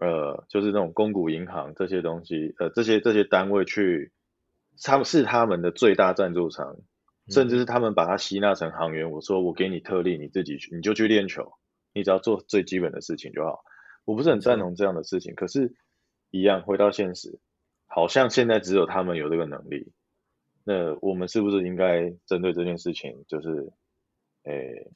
[0.00, 4.12] 呃，就是那种公股银行这些东西，呃，这些这些单位去，
[4.82, 6.76] 他们是他们的最大赞助商，
[7.28, 9.10] 甚至是他们把它吸纳成行员。
[9.10, 11.52] 我说我给你特例，你自己去，你就去练球，
[11.92, 13.64] 你只要做最基本的事情就好。
[14.04, 15.74] 我不是很赞同这样的事情，可是，
[16.30, 17.38] 一样回到现实，
[17.86, 19.92] 好像现在只有他们有这个能力。
[20.64, 23.72] 那我们是不是应该针对这件事情，就是，
[24.44, 24.90] 诶、欸，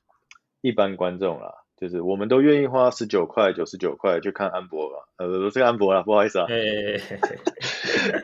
[0.61, 6.47] 一般观众啦，就是我们都愿意花十九块、九十九块去看安博吧，呃，不是安博啦，不好意思啊，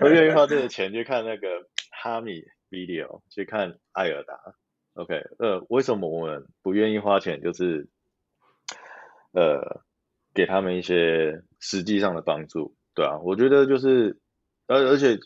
[0.01, 1.49] 都愿意花这个钱去看那个
[1.91, 4.55] 哈米 video，去看艾尔达
[4.95, 7.89] ，OK，呃，为什么我们不愿意花钱，就是，
[9.33, 9.83] 呃，
[10.33, 14.21] 给他们一些实际上的帮助，对啊，我觉得就是，
[14.69, 15.19] 而而且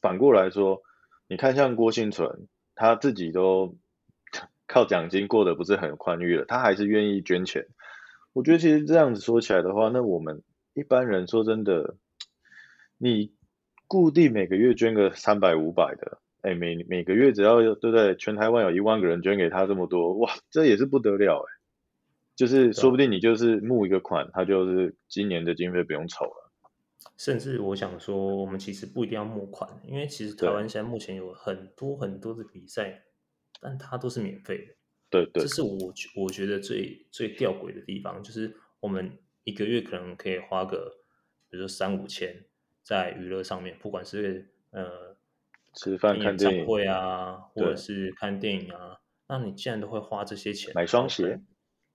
[0.00, 0.82] 反过来说。
[1.26, 3.76] 你看，像郭婞淳，他自己都
[4.66, 7.66] 靠奖金过得不是很宽裕了，他还是愿意捐钱。
[8.32, 10.42] 我觉得其实这样子说起来的话，那我们
[10.74, 11.96] 一般人说真的，
[12.98, 13.32] 你
[13.86, 18.16] 固定每个月捐个三百五百的，哎，每每个月只要对不对？
[18.16, 21.60] 全台湾有一万个人捐给他这么多，哇，这也是不得了哎。
[22.36, 26.43] 就是说不定你就是募一个款，他就是今年的经费不用筹了。
[27.16, 33.04] 甚至我想说，我们其实不一定要募款，因为其实台湾现在目前有很多很多的比赛，
[33.60, 34.74] 但它都是免费的。
[35.10, 41.04] 对对，这是我我觉得最最吊诡的地方，就是我们一个月可能可以花个，
[41.48, 42.44] 比如说三五千
[42.82, 45.16] 在娱乐上面，不管是呃
[45.74, 51.40] 吃饭、看电影会啊，或者是看电影啊，那你既然都会花这些钱买双鞋，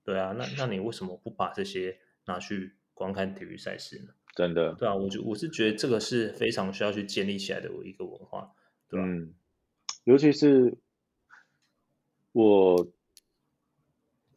[0.02, 4.14] 对啊，那那你为什么不把这些拿去观看体育赛事呢？
[4.40, 8.52] 真的，对啊，我就我是觉得这个是非常需要去建立起来的一个文化，
[8.88, 9.06] 对吧？
[9.06, 9.34] 嗯，
[10.04, 10.78] 尤其是
[12.32, 12.88] 我。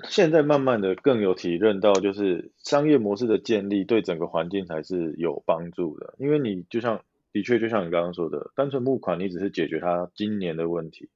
[0.09, 6.15] 现在慢慢的更有体认到，就是商业模式的建立对整个环境才是有帮助的。
[6.17, 11.09] 因为你就像，的确就像你刚刚说的，单纯募款，你只是解决他今年的问题。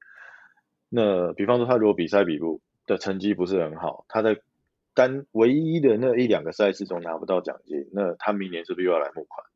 [0.88, 4.40] 那比方说，他如果比赛比不的成绩不是很好，他在
[4.98, 9.46] 单唯一的那一两个赛事中拿不到奖金，那他明年是不是又要来募款？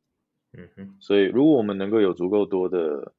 [0.57, 0.97] 嗯哼。
[1.01, 3.13] 所以，如果我们能够有足够多的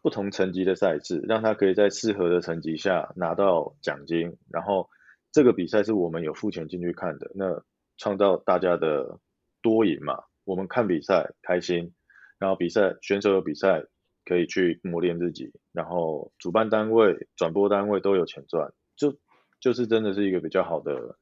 [0.00, 4.88] 不同层级的赛事，让他可以在适合的层级下拿到奖金，然后。
[5.32, 7.62] 这个比赛是我们有付钱进去看的，那
[7.98, 9.20] 创造大家的
[9.62, 10.24] 多赢嘛。
[10.42, 11.94] 我们看比赛开心，
[12.40, 13.84] 然后比赛选手有比赛
[14.24, 19.16] 可以去磨练自己，然后主办单位、转播单位都有钱赚，就
[19.60, 21.16] 就是真的是一个比较好的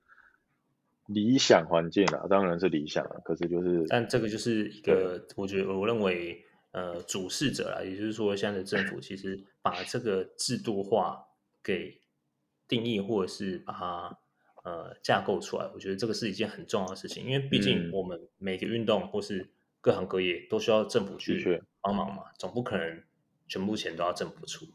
[1.08, 2.26] 理想环境啊。
[2.30, 11.26] 当然是理想啊，可是就是，但这个就是一个，我觉得我认为，呃，主事者啊，也就是说，现在的政府其实把这个制度化
[11.62, 12.00] 给。
[12.70, 14.18] 定义或者是把它
[14.62, 19.48] 呃架构出来，我觉得这个是一件很重要的事情，因为毕竟我们每个运动或是
[19.80, 23.02] 各行各业都需要政府去帮忙嘛，总不可能
[23.46, 24.66] 全部钱都要政府出，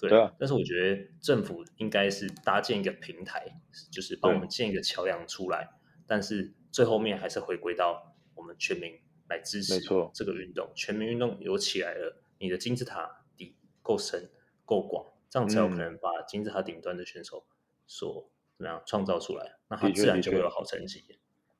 [0.00, 0.08] 对。
[0.08, 0.32] 对啊。
[0.38, 3.44] 但是我觉得政府应该是搭建一个平台，
[3.92, 5.68] 就是帮我们建一个桥梁出来，
[6.12, 9.80] 但是最后面还是回归到我们全民来支持
[10.12, 14.28] 这个运动，全民运动有起来了，你的金字塔底够深
[14.66, 15.06] 够广。
[15.30, 17.46] 这样才有可能把金字塔顶端的选手
[17.86, 21.02] 所怎么样创造出来，那他自然就会有好成绩。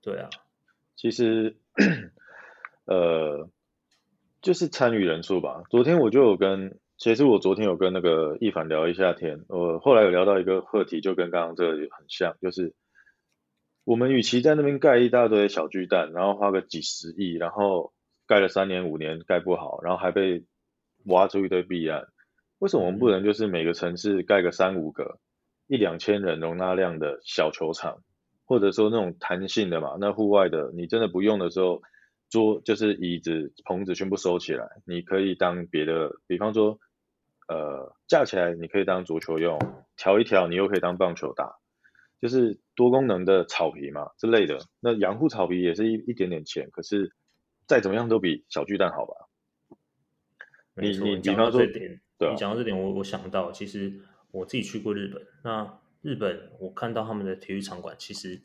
[0.02, 0.28] 对啊，
[0.96, 1.56] 其实
[2.84, 3.48] 呃，
[4.42, 5.62] 就是参与人数吧。
[5.70, 12.74] 昨天我就有跟，其实我昨天有跟那个易凡聊一下天，我后来有聊到一个课题，就跟刚刚这个很像，就是
[13.84, 17.92] 我们与其在那边盖一大堆小巨蛋，然后花个几十亿，然后
[18.26, 20.44] 盖了三年五年盖不好，然后还被
[21.06, 22.06] 挖出一堆弊案。
[22.58, 25.18] 为什么我们不能就是每个城市盖个三五个
[25.66, 28.04] 一两千人容纳量的小球场，
[28.44, 29.96] 或者说那种弹性的嘛？
[29.98, 31.82] 那户外的你真的不用的时候，
[32.30, 36.78] 桌就是椅子、棚子全部收起来，你可以当别的，比方说
[37.48, 39.58] 呃架起来，你可以当足球用，
[39.96, 41.56] 调一调你又可以当棒球打，
[42.22, 44.60] 就是多功能的草皮嘛之类的。
[44.80, 47.12] 那养护草皮也是一一点点钱，可是
[47.66, 49.28] 再怎么样都比小巨蛋好吧？
[50.76, 51.60] 你你比方说。
[52.30, 55.26] 你讲到这点，我我想到，其实我自己去过日本。
[55.42, 58.40] 那日本，我看到他们的体育场馆，其实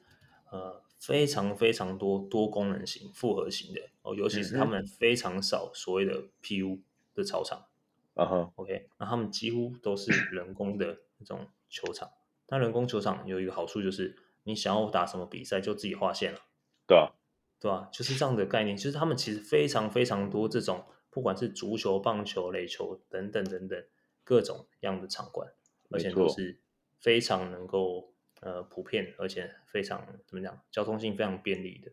[0.52, 6.80] 呃非常非常多多功能型、复合型的哦，尤其是他们非常少所谓的 PU
[7.14, 7.68] 的操场。
[8.16, 12.10] 啊哈，OK，那他们几乎都是人工的那种球场。
[12.50, 16.40] 那人工球场有一个好处就是，你想要打什么比赛就自己划线了。
[16.88, 17.14] 对啊，
[17.60, 18.76] 对啊，就是这样的概念。
[18.76, 20.86] 就是他们其实非常非常多这种。
[21.10, 23.84] 不管是足球、棒球、垒球等等等等
[24.24, 25.52] 各种样的场馆，
[25.90, 26.60] 而且都是
[27.00, 31.92] 非常能够呃普遍，而且非常怎么讲，交通性非常便利的。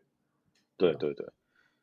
[0.77, 1.27] 对对对，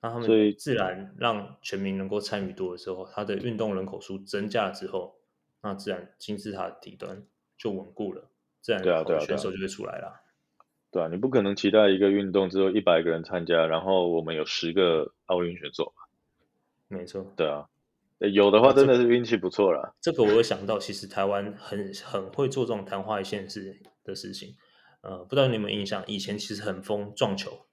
[0.01, 5.19] 那他们所以自然让全民能够参与多的时候，他的运动人口数增加了之后，
[5.63, 7.25] 那自然金字塔底端
[7.57, 8.29] 就稳固了，
[8.61, 10.21] 自然好的选手就会出来了。
[10.91, 15.93] 对啊，你不可能期待一个运动只有一百个人参加，然后我们有十个奥运选手。
[16.89, 17.69] 没错，对啊，
[18.19, 19.93] 有的话真的是运气不错啦。
[20.01, 24.57] 这个我有想到，其实台湾很很会做这种昙花一现式的事情。
[24.99, 27.65] 呃，不知道你有没有印象，以前其实很疯撞球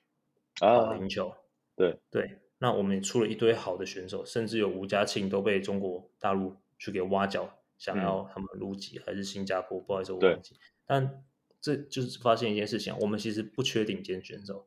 [0.60, 1.34] 啊，保龄球。
[1.74, 10.56] 对对，那我们也出了一堆好的选手，甚至有吴家庆都被中国大陆去给挖角，想要他们入籍，还是新加坡，不好意思，我忘记。
[10.88, 11.22] 但
[11.60, 14.66] 这就是发现一件事情，我们其实不缺顶尖选手。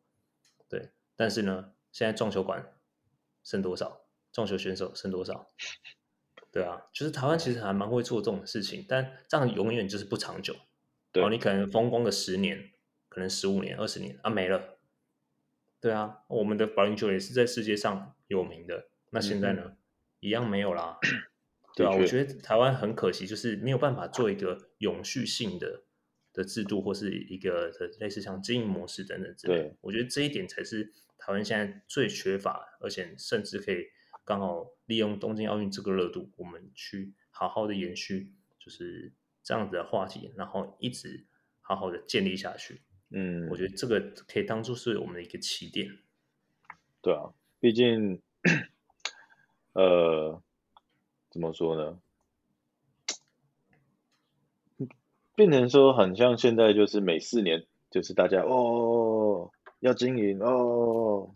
[0.69, 2.73] 对，但是呢，现在撞球馆
[3.43, 4.05] 剩多少？
[4.31, 5.47] 撞球选手剩多少？
[6.51, 10.55] 对啊，就是台湾其实还蛮会做这种事情，但这样永远就是不长久。
[11.11, 12.71] 对，你可能风光个十年，
[13.09, 14.77] 可能十五年、二十年啊没了。
[15.79, 19.77] 对啊，我们的保龄球也是在世界上有名的，那现在呢，嗯、
[20.19, 20.99] 一样没有啦。
[21.75, 25.83] 对啊，我觉得台湾很可惜，就是没有办法做一个永续性的
[26.33, 29.55] 的制度，或是一个类似像经营模式等等之类。
[29.55, 33.87] 对，我觉得这一点才是台湾现在最缺乏，而且甚至可以
[34.23, 39.11] 刚好利用东京奥运这个热度，我们去好好的延续，就是
[39.43, 41.25] 这样子的话题，然后一直
[41.61, 42.81] 好好的建立下去。
[43.09, 45.99] 嗯，我觉得这个可以当做是我们的一个起点。
[47.01, 48.21] 对啊，毕竟，
[49.73, 50.41] 呃。
[51.33, 51.97] 怎么说呢？
[55.41, 59.49] 变成说很像现在就是每四年就是大家哦
[59.79, 61.31] 要经营哦，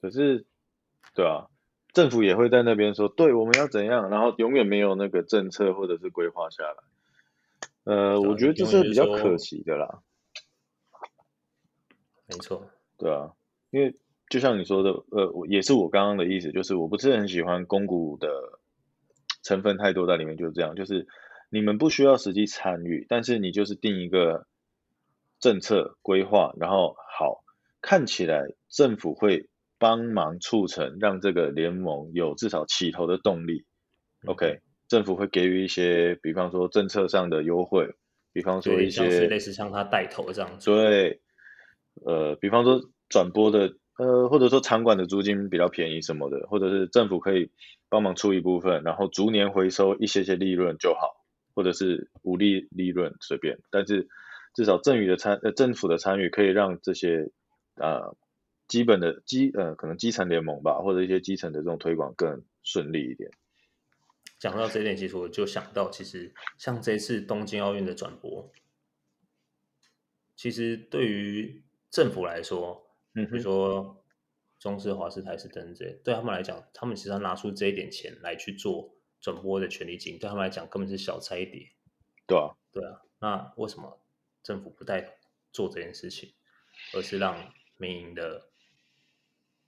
[0.00, 0.46] 可是
[1.14, 1.48] 对啊，
[1.92, 6.76] 政府也会在那边说对我们要怎样，然后永远没有那个政策或者是规划下来。
[7.84, 10.00] 呃，我觉得这是比较可惜的啦。
[12.26, 13.32] 没错，对啊，
[13.70, 13.94] 因为
[14.30, 18.28] 就像你说的，呃，也是我刚刚的意思，就是我不是很喜欢公股的。
[19.44, 20.76] 成分太多在里面，就是这样。
[20.76, 21.04] 就是
[21.52, 24.46] 你们不需要实际参与，但是你就是定一个
[25.38, 27.44] 政策规划，然后好，
[27.82, 33.66] 看起来政府会帮忙促成，让这个联盟有至少起头的动力。
[34.24, 37.94] OK，政府会给予一些，比方说政策上的优惠，
[38.32, 40.70] 比方说一些类似像他带头这样子。
[40.70, 41.20] 对，
[42.06, 43.74] 呃，比方说转播的。
[43.98, 47.50] 呃，或者说场馆的租金比较便宜什么的，或者是政府可以
[47.90, 51.21] 帮忙出一部分，然后逐年回收一些些利润就好，
[51.54, 54.08] 或者是无利利润随便，但是
[54.54, 57.30] 至少赠与的参呃政府的参与可以让这些
[57.76, 58.16] 呃
[58.68, 63.30] 基本的基呃可能基层联盟吧，或者一些基层的这种推广更顺利一点。
[64.38, 68.50] 讲到这一点，其实我就想到，其实像这次东京奥运的转播，
[70.36, 72.88] 其实对于政府来说。
[73.14, 74.02] 嗯，比如说
[74.58, 78.90] 中视、华视、台视等等这些，对他们来讲，他们其实要拿出这一点钱来去做
[79.22, 81.72] 转播的权利金，对他们来讲根本是小菜一碟。
[82.26, 83.00] 对啊，对啊。
[83.20, 84.02] 那为什么
[84.42, 85.12] 政府不带头
[85.52, 86.34] 做这件事情，
[86.92, 88.50] 而是让民营的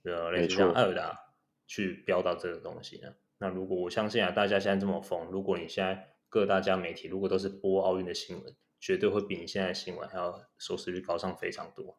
[0.03, 1.17] 呃类似像爱尔达
[1.65, 3.15] 去标到这个东西呢？
[3.37, 11.97] 那如果我相信啊，大家现在这么疯，如果你现在各大家媒体如果都是播奥运的新闻，绝对会比你现在的新闻还要收视率高上非常多。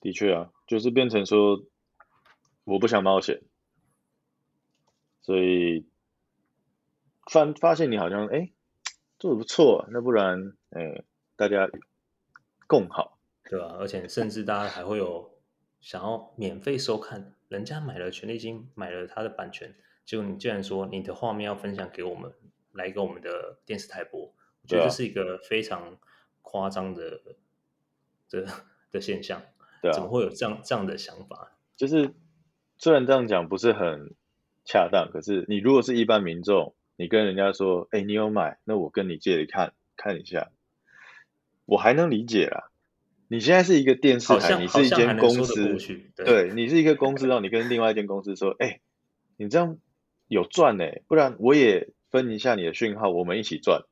[0.00, 1.64] 的确啊，就是变成说，
[2.64, 3.42] 我不想冒险，
[5.26, 5.84] 所以
[7.28, 8.52] 发发现你好像哎
[9.18, 11.02] 做的不错，那不然哎
[11.34, 11.68] 大家
[12.68, 13.74] 共好，对吧？
[13.80, 15.36] 而且甚至大家还会有
[15.80, 22.32] 想要免费收看，人家买了权利金，买了他的版权，结果你竟然说你的画面要分享给我们，
[22.70, 25.98] 来给我们的电视台播，我觉得这是一个非常
[26.42, 27.20] 夸张的
[28.30, 28.46] 的
[28.92, 29.42] 的现象。
[29.82, 31.58] 对啊，怎么会有这样这样的想法？
[31.74, 32.14] 就是
[32.78, 34.14] 虽然这样讲不是很
[34.66, 40.50] 恰当，可是你如果是一般民众，你跟人家说：“哎，你有买，那我跟你借来看看一下。”
[41.64, 42.70] 我还能理解啦。
[43.28, 45.76] 你现在是一个电视台，你是一间公司，
[46.14, 48.80] 对，对你是一个公司，然后你跟另外一间公司说：“哎，
[49.36, 49.78] 你这样
[50.28, 53.82] 有赚呢，不然我也分一下你的讯号，我们一起赚。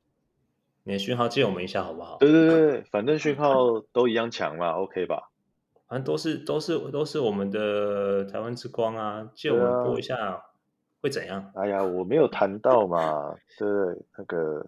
[0.83, 5.31] 你的讯号借我们一下好不好？”对对对，反正讯号都一样强嘛，OK 吧？
[5.87, 10.41] 反正都是都是都是我们的台湾之光啊，借我们播一下，啊、
[11.05, 11.51] 会怎样？
[11.53, 13.67] 哎呀，我没有谈到嘛，对
[14.17, 14.65] 那个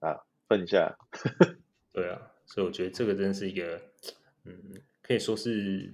[0.00, 0.98] 啊，问一下。
[1.94, 3.80] 对啊，所以我觉得这个真是一个，
[4.44, 5.92] 嗯，可以说是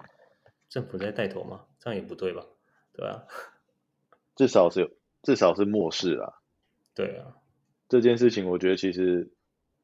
[0.70, 2.46] 政府在带头嘛，这样也不对吧？
[2.94, 3.24] 对啊，
[4.34, 4.90] 至少是有，
[5.22, 6.40] 至少是漠视啦。
[6.94, 7.36] 对啊，
[7.86, 9.30] 这件事情我觉得其实。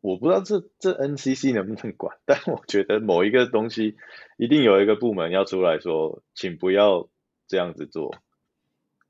[0.01, 3.97] 我不知道这这 NCC 能不能管，但我觉得某一个东西
[4.37, 7.09] 一定有一个部门要出来说，请不要
[7.49, 8.15] 这样子做。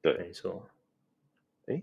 [0.05, 0.69] 对，没错。
[1.67, 1.83] 哎，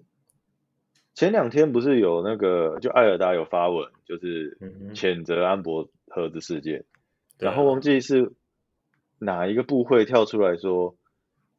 [1.16, 4.60] 前两天不是有那个，就艾尔达有发文，就是
[4.93, 6.86] 谴责安博盒子事件，嗯、
[7.39, 8.32] 然后忘记是
[9.18, 10.95] 哪一个部会跳出来说，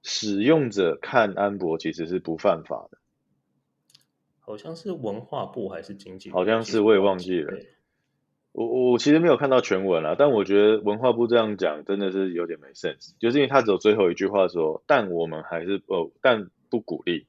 [0.05, 2.99] 使用者看安博其实是不犯法的。
[4.39, 6.36] 好像是文化部还是经济部？
[6.36, 7.59] 好像是，我也忘记了。
[8.53, 17.27] 我我其实没有看到全文啊，但我觉得文化部这样讲真的是有点没 sense，就是因为他只有最后一句话说，但我们还是哦，但不鼓励，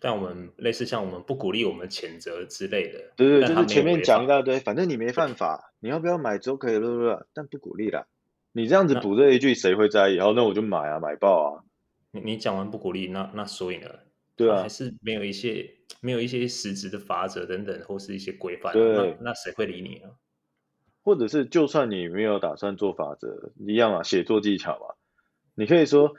[0.00, 3.12] 但我们类似像我们不鼓励，我们谴责之类的。
[3.14, 7.16] 对对，就是前面讲一大堆，反正你没犯法，你要不要买都可以，对不对？
[7.32, 8.08] 但不鼓励啦。
[8.50, 10.14] 你这样子补这一句，谁会在意？
[10.14, 11.62] 然后，那我就买啊，买爆啊。
[12.10, 13.88] 你你讲完不鼓励，那那所以呢？
[14.34, 20.10] 对啊，还是没有一些没有一些实质的法则等等，或是一些规范，对，那那谁会理你呢？
[21.04, 24.96] 或者是就算你没有打算做法则，一样啊，写作技巧嘛，
[25.54, 26.16] 你可以说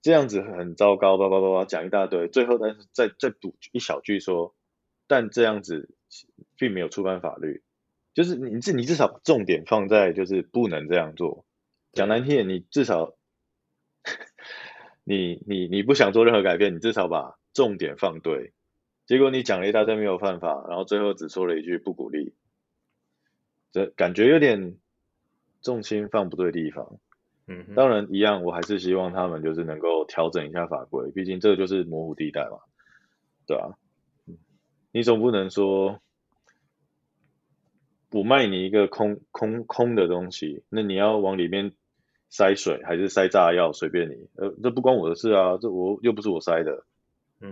[0.00, 4.54] 这样子很糟糕，叭叭叭叭讲一大堆，最后但是再再补一小句说，
[5.06, 5.90] 但这样子
[6.56, 7.62] 并没有触犯法律，
[8.14, 11.44] 就是你至你至少把重点放在就是不能这样做，
[11.92, 13.16] 讲难听点，你至少
[15.04, 18.52] 你你你不想做任何改变，你至少把重点放对，
[19.06, 22.34] 结果你讲了一大堆没有犯法，然后最后只说了一句不鼓励。
[23.72, 24.78] 这感觉有点
[25.60, 26.98] 重心放不对地方，
[27.48, 32.58] 嗯哼，当然一样，我还是希望他们就是能够调整一下法规，毕竟这个就是模糊地带嘛，
[33.46, 33.72] 对啊，
[34.92, 36.00] 你总不能说
[38.12, 41.72] 我卖你一个空空空的东西，那你要往里面
[42.28, 46.84] 塞水还是塞炸药，随便你，呃，这不关我的事啊，这我又不是我塞的，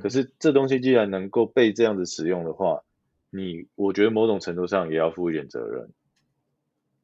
[0.01, 2.83] 可是这东西既然能够被这样子使用的话，
[3.31, 5.89] 你我觉得某种程度上也要负一点责任。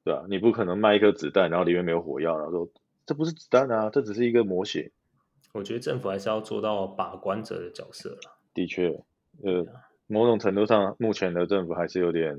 [0.04, 2.68] 对啊，你不可能卖一颗子弹，然后里面没有火药，然后说
[3.04, 4.90] 这不是子弹啊，这只是一个模型。
[5.52, 8.38] 我觉得政府还是要做到把关者的角色了。
[8.54, 8.88] 的确，
[9.42, 9.66] 呃，
[10.06, 12.38] 某种程度上，目前的政府还是有点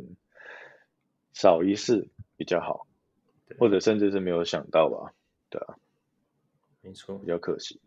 [1.34, 2.08] 少一事
[2.38, 2.88] 比较好，
[3.60, 5.14] 或者甚至是没有想到吧？
[5.50, 5.76] 对啊，
[6.82, 7.80] 没错，比较可惜。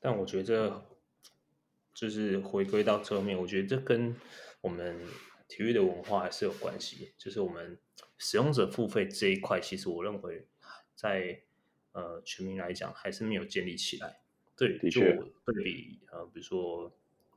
[0.00, 0.82] 但我觉得，
[1.94, 4.16] 就是回归到侧面，我觉得这跟
[4.60, 5.00] 我们。
[5.50, 7.78] 体育的文化还是有关系，就是我们
[8.18, 10.46] 使用者付费这一块，其实我认为
[10.98, 11.40] 在
[11.92, 14.18] 呃全民来讲还是没有建立起来。
[14.56, 16.92] 对，就对比呃，比如说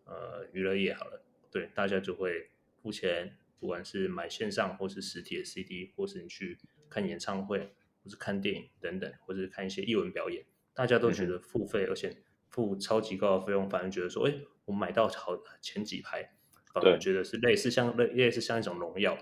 [0.06, 2.50] 呃娱乐业好了，对，大家就会
[2.82, 6.58] 付钱，不管是买线上或是实体的 CD，或是你去
[6.90, 7.60] 看演唱会，
[8.04, 10.44] 或是看电影等等，或者是看一些艺文表演，
[10.74, 12.18] 大家都觉得付费，嗯、而且
[12.50, 14.34] 付超级高的费用，反而觉得说，哎，
[14.66, 16.36] 我买到好前几排。
[16.74, 19.18] 反而觉得是类似像类类似像一种荣耀，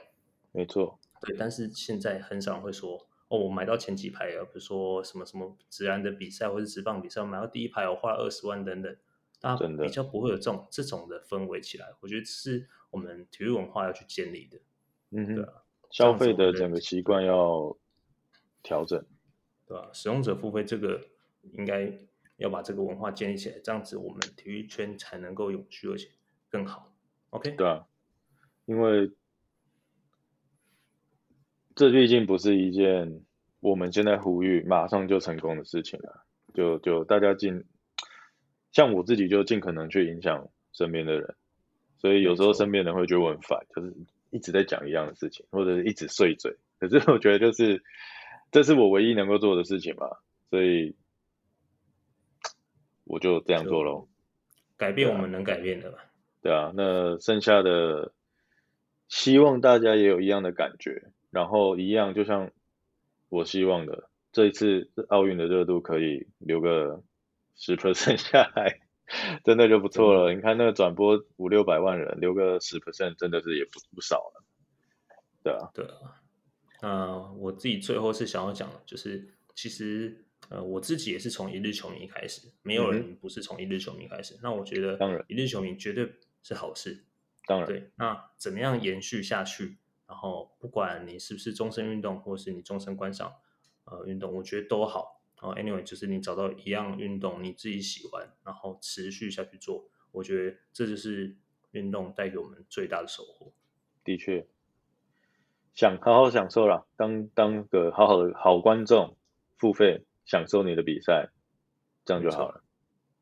[0.52, 1.00] 没错。
[1.20, 8.98] 对，但是现在很少人会说，哦，我买到前几排啊，比如说什么什么直男的比赛或者直棒比赛，我买到第一排，我花了二十万等等，
[9.40, 11.94] 大家比较不会有这种这种的氛围起来。
[12.02, 14.60] 我觉得是我们体育文化要去建立的。
[15.12, 15.54] 嗯哼，对啊，
[15.92, 17.78] 消费的整个习惯要
[18.64, 19.00] 调整，
[19.68, 19.90] 对吧？
[19.94, 21.00] 使用者付费这个
[21.54, 21.92] 应该
[22.38, 26.10] 要把这个文化建立起来，这样子我们体育圈才能够永续而且
[26.50, 26.92] 更好。
[27.30, 27.86] OK，对啊，
[28.66, 29.12] 因为
[31.80, 33.22] 这毕竟不是一件
[33.62, 36.26] 我们现在呼吁马上就成功的事情了。
[36.54, 37.64] 就就大家尽，
[38.74, 41.36] 像我自己就尽可能去影响身边的人，
[41.98, 43.94] 所以有时候身边的人会觉得我很烦，就是
[44.30, 46.54] 一直在讲一样的事情，或者是一直碎嘴。
[46.80, 47.82] 可是我觉得就是
[48.52, 50.18] 这是我唯一能够做的事情嘛，
[50.50, 50.98] 所以
[53.06, 54.10] 我就这样做喽。
[54.76, 56.00] 改变我们能改变的吧。
[56.42, 58.12] 对啊，那剩下的
[59.08, 62.52] 希望大家也有一样的感觉，然后一样就像
[63.30, 67.04] 我希望的，这一次奥运的热度可以留个
[67.56, 68.82] 十 percent 下来，
[69.44, 70.34] 真的就不错了。
[70.34, 74.44] 你看那个转播五六百万人，留个十 percent 真的是也不不少了。
[75.44, 76.22] 对啊，对啊。
[76.82, 80.26] 那我自己最后是想要讲的，就是其实。
[80.48, 84.34] 呃，我自己也是从一日球迷开始，没有人不是从一日球迷开始。
[84.36, 86.12] 嗯、那我觉得，当然，一日球迷绝对
[86.42, 87.04] 是好事。
[87.46, 87.92] 当然，对。
[87.98, 89.78] 那怎么样延续下去？
[90.10, 93.32] 然后，不管你是不是终身运动，或是你终身观赏
[93.86, 95.22] 呃运动，我觉得都好。
[95.40, 101.38] 然后，anyway，就是你找到一样运动你自己喜欢，然后持续下去做，我觉得这就是
[101.72, 103.54] 运动带给我们最大的收获。
[104.04, 104.48] 的确，
[105.74, 109.16] 想好好享受啦，当当个好好的好观众，
[109.56, 110.06] 付费。
[110.26, 111.32] 享受你的比赛，
[112.06, 112.62] 这样就好了。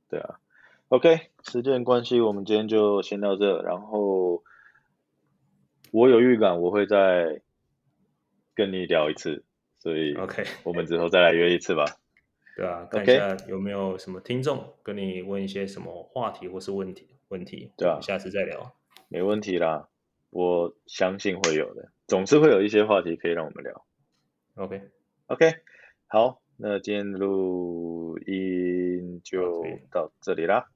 [0.09, 0.41] 对啊
[0.89, 3.61] ，OK，时间关系，我们今天就先到这。
[3.61, 4.43] 然后
[5.91, 7.41] 我有预感，我会再
[8.53, 9.43] 跟你聊一次，
[9.79, 11.85] 所以 OK，我们之后再来约一次吧。
[12.55, 17.71] 对啊，看一下有没有什么听众跟你问一些什么话题或是问题问题。
[17.77, 18.75] 对啊，下次再聊。
[19.09, 19.89] 没问题啦，
[20.31, 23.85] 我相信会有的，总是会有一些话题可以让我们聊。
[24.55, 25.55] OK，OK，
[26.07, 26.41] 好。
[26.59, 30.71] 那今天录音就到这里啦。